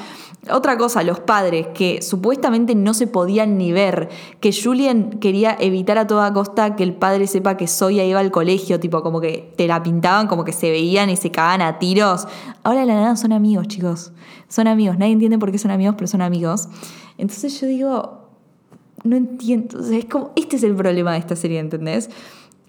[0.51, 4.09] otra cosa, los padres que supuestamente no se podían ni ver,
[4.41, 8.31] que Julian quería evitar a toda costa que el padre sepa que Soya iba al
[8.31, 11.79] colegio, tipo como que te la pintaban, como que se veían y se cagaban a
[11.79, 12.27] tiros.
[12.63, 14.11] Ahora de la nada son amigos, chicos.
[14.49, 14.97] Son amigos.
[14.97, 16.67] Nadie entiende por qué son amigos, pero son amigos.
[17.17, 18.23] Entonces yo digo,
[19.03, 19.79] no entiendo.
[19.79, 22.09] es como, este es el problema de esta serie, ¿entendés?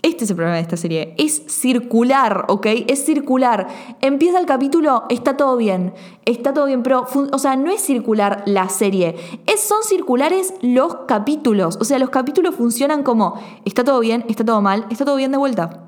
[0.04, 1.14] Este es el problema de esta serie.
[1.16, 2.66] Es circular, ¿ok?
[2.88, 3.68] Es circular.
[4.02, 5.94] Empieza el capítulo, está todo bien.
[6.26, 9.16] Está todo bien, pero, o sea, no es circular la serie.
[9.46, 11.78] Es, son circulares los capítulos.
[11.80, 15.32] O sea, los capítulos funcionan como, está todo bien, está todo mal, está todo bien
[15.32, 15.84] de vuelta.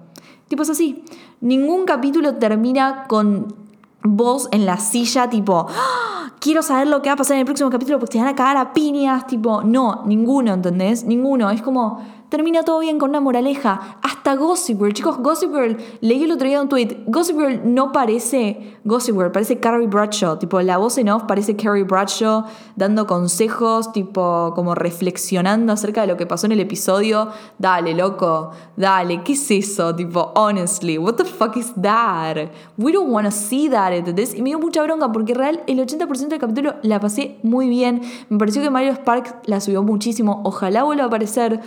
[0.48, 1.04] Tipo, es así.
[1.42, 3.54] Ningún capítulo termina con
[4.02, 6.32] vos en la silla, tipo, ¡Ah!
[6.40, 8.34] quiero saber lo que va a pasar en el próximo capítulo porque te van a
[8.34, 11.04] cagar a piñas, tipo, no, ninguno, ¿entendés?
[11.04, 11.50] Ninguno.
[11.50, 13.98] Es como, termina todo bien con una moraleja.
[14.02, 14.92] Hasta Gossip Girl.
[14.92, 17.04] Chicos, Gossip Girl, leí el otro día un tweet.
[17.06, 20.38] Gossip Girl no parece Gossip Girl, parece Carrie Bradshaw.
[20.38, 26.06] Tipo, la voz en off parece Carrie Bradshaw dando consejos, tipo, como reflexionando acerca de
[26.08, 27.28] lo que pasó en el episodio.
[27.58, 29.94] Dale, loco, dale, ¿qué es eso?
[29.94, 32.36] Tipo, honestly, what the fuck is that?
[32.76, 34.34] We don't want to see that, ¿entendés?
[34.34, 38.02] Y me dio mucha bronca porque real, el 80% del capítulo la pasé muy bien.
[38.28, 40.40] Me pareció que Mario Sparks la subió muchísimo.
[40.44, 41.60] Ojalá vuelva a aparecer.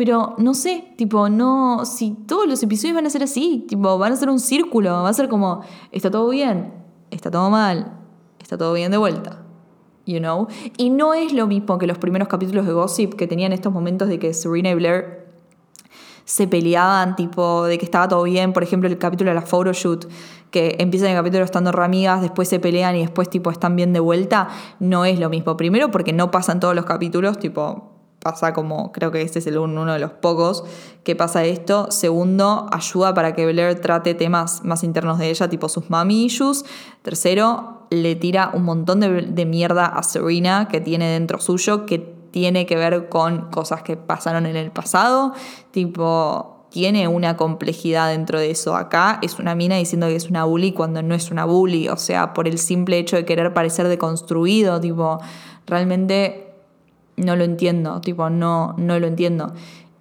[0.00, 4.14] Pero no sé, tipo, no, si todos los episodios van a ser así, tipo, van
[4.14, 5.60] a ser un círculo, va a ser como,
[5.92, 6.72] está todo bien,
[7.10, 7.98] está todo mal,
[8.38, 9.44] está todo bien de vuelta.
[10.06, 10.48] You know?
[10.78, 14.08] Y no es lo mismo que los primeros capítulos de Gossip que tenían estos momentos
[14.08, 15.26] de que Serena y Blair
[16.24, 18.54] se peleaban, tipo, de que estaba todo bien.
[18.54, 20.08] Por ejemplo, el capítulo de la photoshoot,
[20.50, 23.92] que empieza en el capítulo estando ramigas, después se pelean y después, tipo, están bien
[23.92, 24.48] de vuelta.
[24.78, 25.58] No es lo mismo.
[25.58, 27.89] Primero, porque no pasan todos los capítulos, tipo,
[28.20, 30.64] pasa como, creo que este es el uno de los pocos
[31.04, 31.90] que pasa esto.
[31.90, 36.64] Segundo, ayuda para que Blair trate temas más internos de ella, tipo sus mami issues.
[37.02, 42.20] Tercero, le tira un montón de, de mierda a Serena que tiene dentro suyo, que
[42.30, 45.32] tiene que ver con cosas que pasaron en el pasado.
[45.70, 48.76] Tipo, tiene una complejidad dentro de eso.
[48.76, 51.88] Acá es una mina diciendo que es una bully cuando no es una bully.
[51.88, 54.80] O sea, por el simple hecho de querer parecer deconstruido.
[54.80, 55.18] Tipo,
[55.66, 56.49] realmente
[57.20, 59.52] no lo entiendo, tipo, no, no lo entiendo.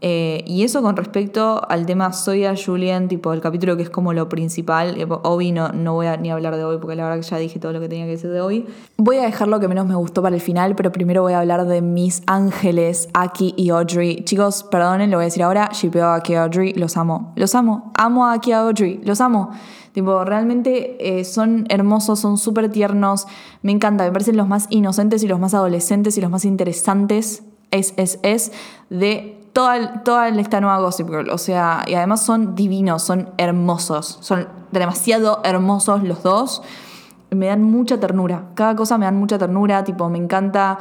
[0.02, 3.90] Eh, y eso con respecto al tema Soy a Julian, tipo el capítulo que es
[3.90, 5.00] como lo principal.
[5.00, 7.38] Eh, Obi no, no voy a ni hablar de hoy porque la verdad que ya
[7.38, 8.66] dije todo lo que tenía que decir de hoy.
[8.96, 11.40] Voy a dejar lo que menos me gustó para el final, pero primero voy a
[11.40, 14.24] hablar de mis ángeles, Aki y Audrey.
[14.24, 15.70] Chicos, perdonen, lo voy a decir ahora.
[15.74, 17.34] Shipeo a Aki y Audrey, los amo.
[17.36, 17.92] Los amo.
[17.96, 19.52] Amo a Aki y Audrey, los amo.
[19.92, 23.28] Tipo, realmente eh, son hermosos, son súper tiernos.
[23.64, 27.44] Me encanta, me parecen los más inocentes y los más adolescentes y los más interesantes.
[27.72, 28.52] Es, es, es
[28.90, 31.30] de toda, toda esta nueva Gossip Girl.
[31.30, 34.18] O sea, y además son divinos, son hermosos.
[34.22, 36.62] Son demasiado hermosos los dos.
[37.32, 38.46] Me dan mucha ternura.
[38.56, 39.84] Cada cosa me dan mucha ternura.
[39.84, 40.80] Tipo, me encanta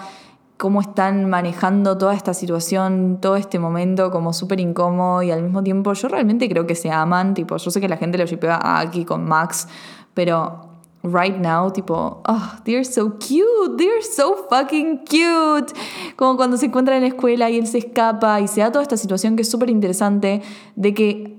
[0.58, 5.62] cómo están manejando toda esta situación, todo este momento como súper incómodo y al mismo
[5.62, 8.80] tiempo yo realmente creo que se aman, tipo, yo sé que la gente lo shipea
[8.80, 9.68] aquí con Max,
[10.14, 10.67] pero
[11.02, 15.72] right now, tipo, oh, they're so cute, they're so fucking cute.
[16.16, 18.82] Como cuando se encuentran en la escuela y él se escapa y se da toda
[18.82, 20.42] esta situación que es súper interesante
[20.76, 21.38] de que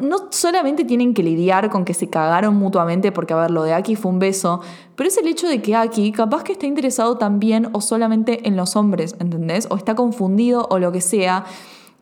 [0.00, 3.72] no solamente tienen que lidiar con que se cagaron mutuamente, porque a ver, lo de
[3.74, 4.60] Aki fue un beso,
[4.96, 8.56] pero es el hecho de que Aki capaz que está interesado también o solamente en
[8.56, 9.66] los hombres, ¿entendés?
[9.70, 11.44] O está confundido o lo que sea.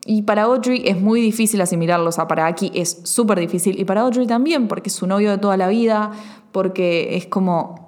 [0.07, 3.85] Y para Audrey es muy difícil asimilarlo, o sea, para Aki es súper difícil, y
[3.85, 6.11] para Audrey también, porque es su novio de toda la vida,
[6.51, 7.84] porque es como,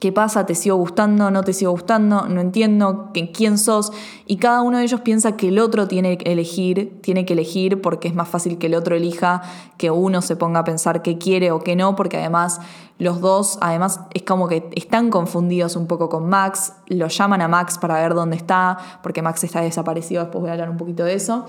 [0.00, 0.46] ¿Qué pasa?
[0.46, 1.30] ¿Te sigo gustando?
[1.30, 2.26] ¿No te sigo gustando?
[2.26, 3.92] No entiendo quién sos.
[4.26, 7.82] Y cada uno de ellos piensa que el otro tiene que elegir, tiene que elegir
[7.82, 9.42] porque es más fácil que el otro elija,
[9.76, 12.62] que uno se ponga a pensar qué quiere o qué no, porque además
[12.96, 17.48] los dos, además es como que están confundidos un poco con Max, lo llaman a
[17.48, 21.04] Max para ver dónde está, porque Max está desaparecido, después voy a hablar un poquito
[21.04, 21.44] de eso.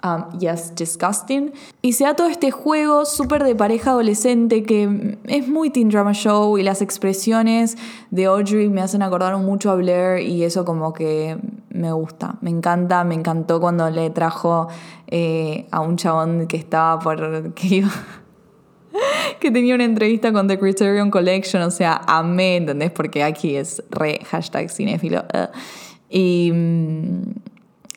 [0.00, 1.52] Um, yes, disgusting.
[1.82, 6.12] Y se da todo este juego súper de pareja adolescente que es muy teen drama
[6.12, 7.76] show y las expresiones
[8.12, 11.36] de Audrey me hacen acordar mucho a Blair y eso como que
[11.70, 14.68] me gusta, me encanta, me encantó cuando le trajo
[15.08, 17.52] eh, a un chabón que estaba por...
[19.40, 22.90] que tenía una entrevista con The Criterion Collection, o sea, amé, ¿entendés?
[22.90, 25.24] Porque aquí es re hashtag cinéfilo.
[26.08, 26.52] y...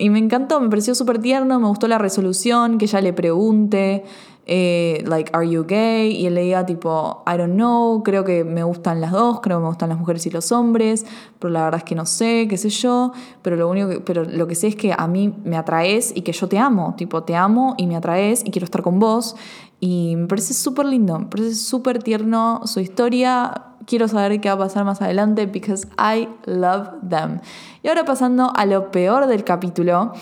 [0.01, 4.03] Y me encantó, me pareció súper tierno, me gustó la resolución, que ella le pregunte,
[4.47, 6.11] eh, like, ¿are you gay?
[6.11, 9.59] Y él le diga, tipo, I don't know, creo que me gustan las dos, creo
[9.59, 11.05] que me gustan las mujeres y los hombres,
[11.37, 13.11] pero la verdad es que no sé, qué sé yo,
[13.43, 16.31] pero lo único pero lo que sé es que a mí me atraes y que
[16.31, 19.35] yo te amo, tipo, te amo y me atraes y quiero estar con vos.
[19.83, 24.53] Y me parece súper lindo, me parece súper tierno su historia, quiero saber qué va
[24.53, 27.39] a pasar más adelante because I love them.
[27.81, 30.13] Y ahora pasando a lo peor del capítulo,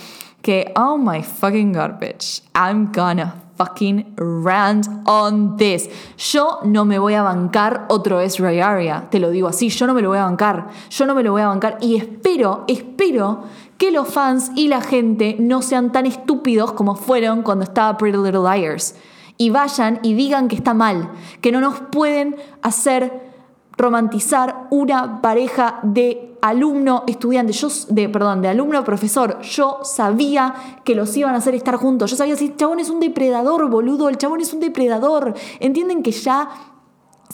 [0.42, 5.90] que oh my fucking garbage, I'm gonna fucking rant on this.
[6.18, 9.94] Yo no me voy a bancar otro Ezra Aria, te lo digo así, yo no
[9.94, 13.44] me lo voy a bancar, yo no me lo voy a bancar y espero, espero
[13.78, 18.18] que los fans y la gente no sean tan estúpidos como fueron cuando estaba Pretty
[18.18, 18.96] Little Liars.
[19.40, 21.10] Y vayan y digan que está mal,
[21.42, 23.32] que no nos pueden hacer
[23.78, 29.40] romantizar una pareja de alumno estudiante, yo de perdón, de alumno profesor.
[29.42, 32.12] Yo sabía que los iban a hacer estar juntos.
[32.12, 35.34] Yo sabía si el chabón es un depredador, boludo, el chabón es un depredador.
[35.62, 36.50] Entienden que ya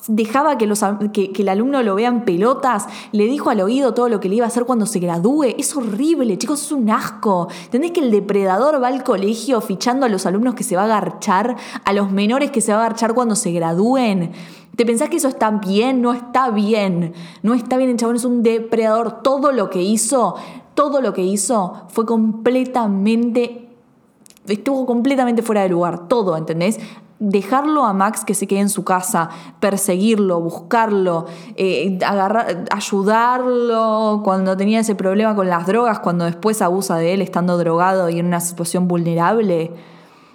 [0.08, 4.20] dejaba que, los, que, el alumno lo vean pelotas, le dijo al oído todo lo
[4.20, 5.56] que le iba a hacer cuando se gradúe.
[5.58, 7.48] Es horrible, chicos, es un asco.
[7.66, 10.86] ¿Entendés que el depredador va al colegio fichando a los alumnos que se va a
[10.86, 14.32] agarchar, a los menores que se va a agarchar cuando se gradúen?
[14.76, 16.02] ¿Te pensás que eso está bien?
[16.02, 17.14] No está bien.
[17.44, 19.24] No está bien, el chabón es un depredador.
[19.24, 20.36] Todo lo que hizo,
[20.74, 23.62] todo lo que hizo fue completamente
[24.48, 26.80] estuvo completamente fuera de lugar, todo, ¿entendés?
[27.20, 31.26] Dejarlo a Max que se quede en su casa, perseguirlo, buscarlo,
[31.56, 37.22] eh, agarrar, ayudarlo cuando tenía ese problema con las drogas, cuando después abusa de él
[37.22, 39.72] estando drogado y en una situación vulnerable.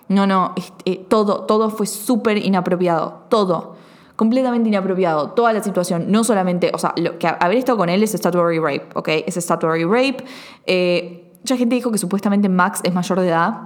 [0.09, 3.77] No, no, eh, todo, todo fue súper inapropiado, todo.
[4.17, 8.03] Completamente inapropiado, toda la situación, no solamente, o sea, lo que haber estado con él
[8.03, 9.09] es statutory rape, ¿ok?
[9.27, 10.25] Es statutory rape.
[10.67, 13.61] Eh, mucha gente dijo que supuestamente Max es mayor de edad.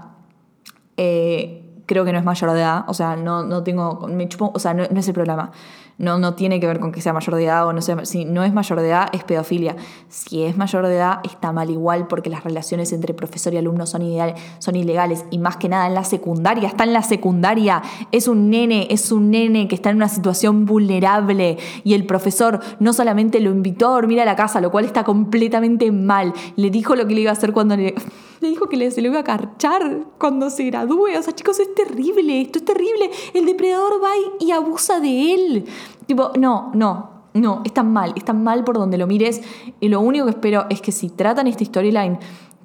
[0.96, 4.50] Eh, creo que no es mayor de edad, o sea, no, no tengo, me chupo,
[4.54, 5.50] o sea, no, es el problema.
[5.96, 8.24] No, no tiene que ver con que sea mayor de edad o no sea, si
[8.24, 9.76] no es mayor de edad es pedofilia.
[10.08, 13.86] Si es mayor de edad está mal igual porque las relaciones entre profesor y alumno
[13.86, 17.80] son, ideal, son ilegales y más que nada en la secundaria, está en la secundaria,
[18.10, 22.58] es un nene, es un nene que está en una situación vulnerable y el profesor
[22.80, 26.70] no solamente lo invitó a dormir a la casa, lo cual está completamente mal, le
[26.70, 27.94] dijo lo que le iba a hacer cuando le
[28.40, 31.16] le dijo que se lo iba a carchar cuando se gradúe.
[31.18, 33.10] O sea, chicos, es terrible, esto es terrible.
[33.32, 35.64] El depredador va y abusa de él.
[36.06, 39.40] Tipo, no, no, no, está mal, está mal por donde lo mires.
[39.80, 42.18] Y lo único que espero es que si tratan esta storyline,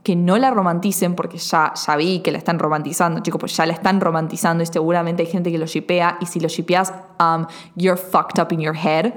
[0.03, 3.65] que no la romanticen, porque ya, ya vi que la están romantizando, chicos, pues ya
[3.65, 6.17] la están romantizando y seguramente hay gente que lo shipea.
[6.21, 9.13] Y si lo shipeas, um, you're fucked up in your head.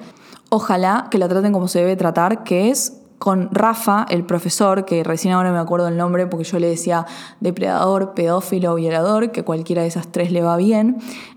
[0.50, 5.04] Ojalá que la traten como se debe tratar, que es con Rafa, el profesor, que
[5.04, 7.06] recién ahora me acuerdo el nombre porque yo le decía
[7.38, 10.96] depredador, pedófilo, violador, que cualquiera de esas tres le va bien,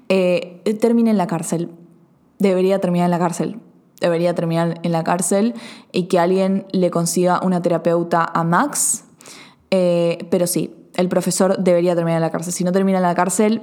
[0.09, 1.69] eh, termine en la cárcel.
[2.39, 3.59] Debería terminar en la cárcel.
[4.01, 5.53] Debería terminar en la cárcel
[5.91, 9.03] y que alguien le consiga una terapeuta a Max.
[9.69, 12.51] Eh, pero sí, el profesor debería terminar en la cárcel.
[12.51, 13.61] Si no termina en la cárcel,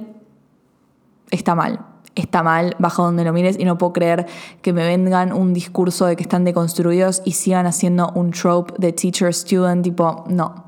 [1.29, 4.25] está mal está mal, bajo donde lo mires, y no puedo creer
[4.61, 8.93] que me vengan un discurso de que están deconstruidos y sigan haciendo un trope de
[8.93, 10.65] teacher-student, tipo, no.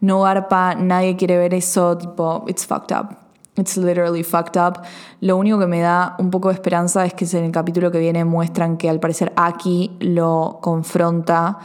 [0.00, 3.16] No garpa, nadie quiere ver eso, tipo, it's fucked up.
[3.56, 4.82] It's literally fucked up.
[5.20, 7.98] Lo único que me da un poco de esperanza es que en el capítulo que
[7.98, 11.58] viene muestran que al parecer Aki lo confronta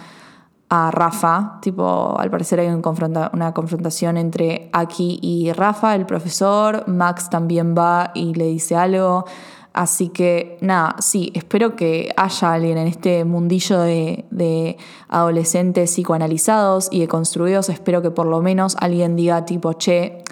[0.76, 7.30] a Rafa, tipo, al parecer hay una confrontación entre Aki y Rafa, el profesor, Max
[7.30, 9.26] también va y le dice algo,
[9.74, 14.78] así que nada, sí, espero que haya alguien en este mundillo de, de
[15.10, 20.24] adolescentes psicoanalizados y deconstruidos, espero que por lo menos alguien diga tipo, che,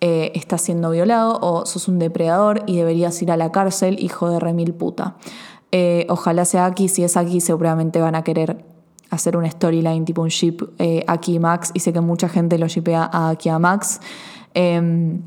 [0.00, 4.30] eh, estás siendo violado o sos un depredador y deberías ir a la cárcel, hijo
[4.30, 5.14] de remil puta.
[5.70, 8.75] Eh, ojalá sea aquí, si es aquí seguramente van a querer
[9.10, 12.58] hacer una storyline tipo un ship eh, Aki y Max y sé que mucha gente
[12.58, 14.00] lo shipea a Aki a Max.
[14.54, 15.20] Em,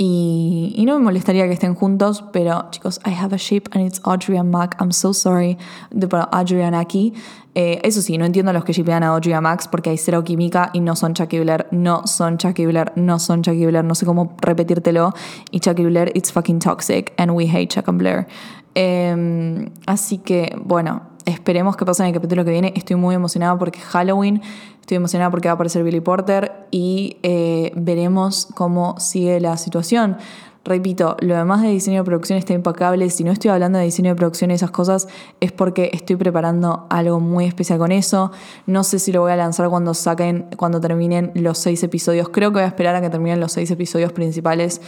[0.00, 4.00] y, no me molestaría que estén juntos, pero chicos, I have a ship and it's
[4.04, 4.76] Audrey and Mac.
[4.80, 5.58] I'm so sorry.
[5.90, 7.14] De, Audrey and Aki.
[7.56, 9.90] Eh, eso sí, no entiendo a los que shipean a Audrey y a Max porque
[9.90, 13.66] hay cero química y no son Chucky Blair, no son Chucky Blair, no son Chucky
[13.66, 13.84] Blair.
[13.84, 15.14] No sé cómo repetírtelo.
[15.50, 18.28] Y Chucky Blair, it's fucking toxic and we hate Chuck Blair.
[18.76, 22.72] Em, así que, bueno, Esperemos que pase en el capítulo que viene.
[22.74, 24.40] Estoy muy emocionada porque es Halloween.
[24.80, 30.16] Estoy emocionada porque va a aparecer Billy Porter y eh, veremos cómo sigue la situación.
[30.64, 33.10] Repito, lo demás de diseño de producción está impecable.
[33.10, 35.06] Si no estoy hablando de diseño de producción y esas cosas,
[35.40, 38.30] es porque estoy preparando algo muy especial con eso.
[38.64, 42.30] No sé si lo voy a lanzar cuando saquen, cuando terminen los seis episodios.
[42.30, 44.80] Creo que voy a esperar a que terminen los seis episodios principales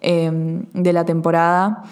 [0.00, 0.30] eh,
[0.74, 1.82] de la temporada.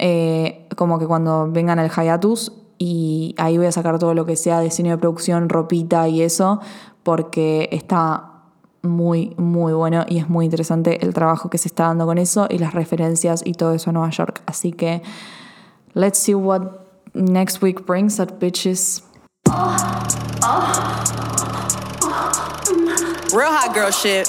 [0.00, 4.36] Eh, como que cuando vengan al hiatus y ahí voy a sacar todo lo que
[4.36, 6.60] sea diseño de producción, ropita y eso,
[7.02, 8.32] porque está
[8.82, 12.46] muy, muy bueno y es muy interesante el trabajo que se está dando con eso
[12.50, 14.42] y las referencias y todo eso a Nueva York.
[14.46, 15.02] Así que,
[15.94, 16.62] let's see what
[17.14, 19.02] next week brings that bitches.
[23.32, 24.28] Real hot girl shit.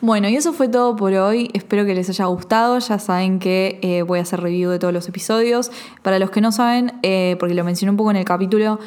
[0.00, 1.50] Bueno, y eso fue todo por hoy.
[1.52, 2.78] Espero que les haya gustado.
[2.78, 5.70] Ya saben que eh, voy a hacer review de todos los episodios.
[6.02, 8.78] Para los que no saben, eh, porque lo mencioné un poco en el capítulo,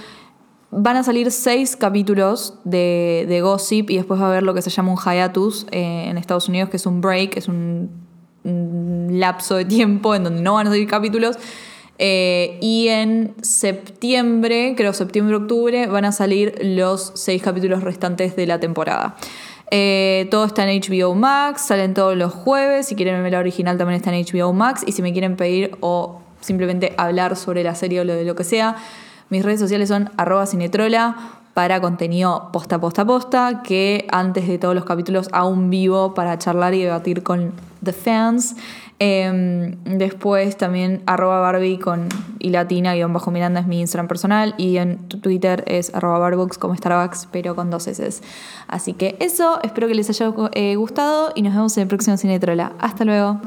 [0.72, 4.62] van a salir seis capítulos de, de Gossip y después va a haber lo que
[4.62, 7.92] se llama un hiatus eh, en Estados Unidos, que es un break, es un,
[8.44, 11.38] un lapso de tiempo en donde no van a salir capítulos.
[12.00, 18.60] Eh, y en septiembre, creo septiembre-octubre, van a salir los seis capítulos restantes de la
[18.60, 19.16] temporada.
[19.72, 22.88] Eh, todo está en HBO Max, salen todos los jueves.
[22.88, 24.84] Si quieren ver la original, también está en HBO Max.
[24.86, 28.36] Y si me quieren pedir o simplemente hablar sobre la serie o lo de lo
[28.36, 28.76] que sea,
[29.30, 30.46] mis redes sociales son arroba
[31.54, 36.74] para contenido posta, posta, posta, que antes de todos los capítulos aún vivo para charlar
[36.74, 38.56] y debatir con the fans.
[39.00, 42.08] Eh, después también arroba Barbie con
[42.40, 46.58] y latina guion bajo Miranda es mi Instagram personal y en Twitter es arroba Barbucks
[46.58, 48.22] como Starbucks pero con dos S.
[48.68, 52.18] Así que eso, espero que les haya eh, gustado y nos vemos en el próximo
[52.18, 52.74] Cine Trola.
[52.80, 53.42] Hasta luego.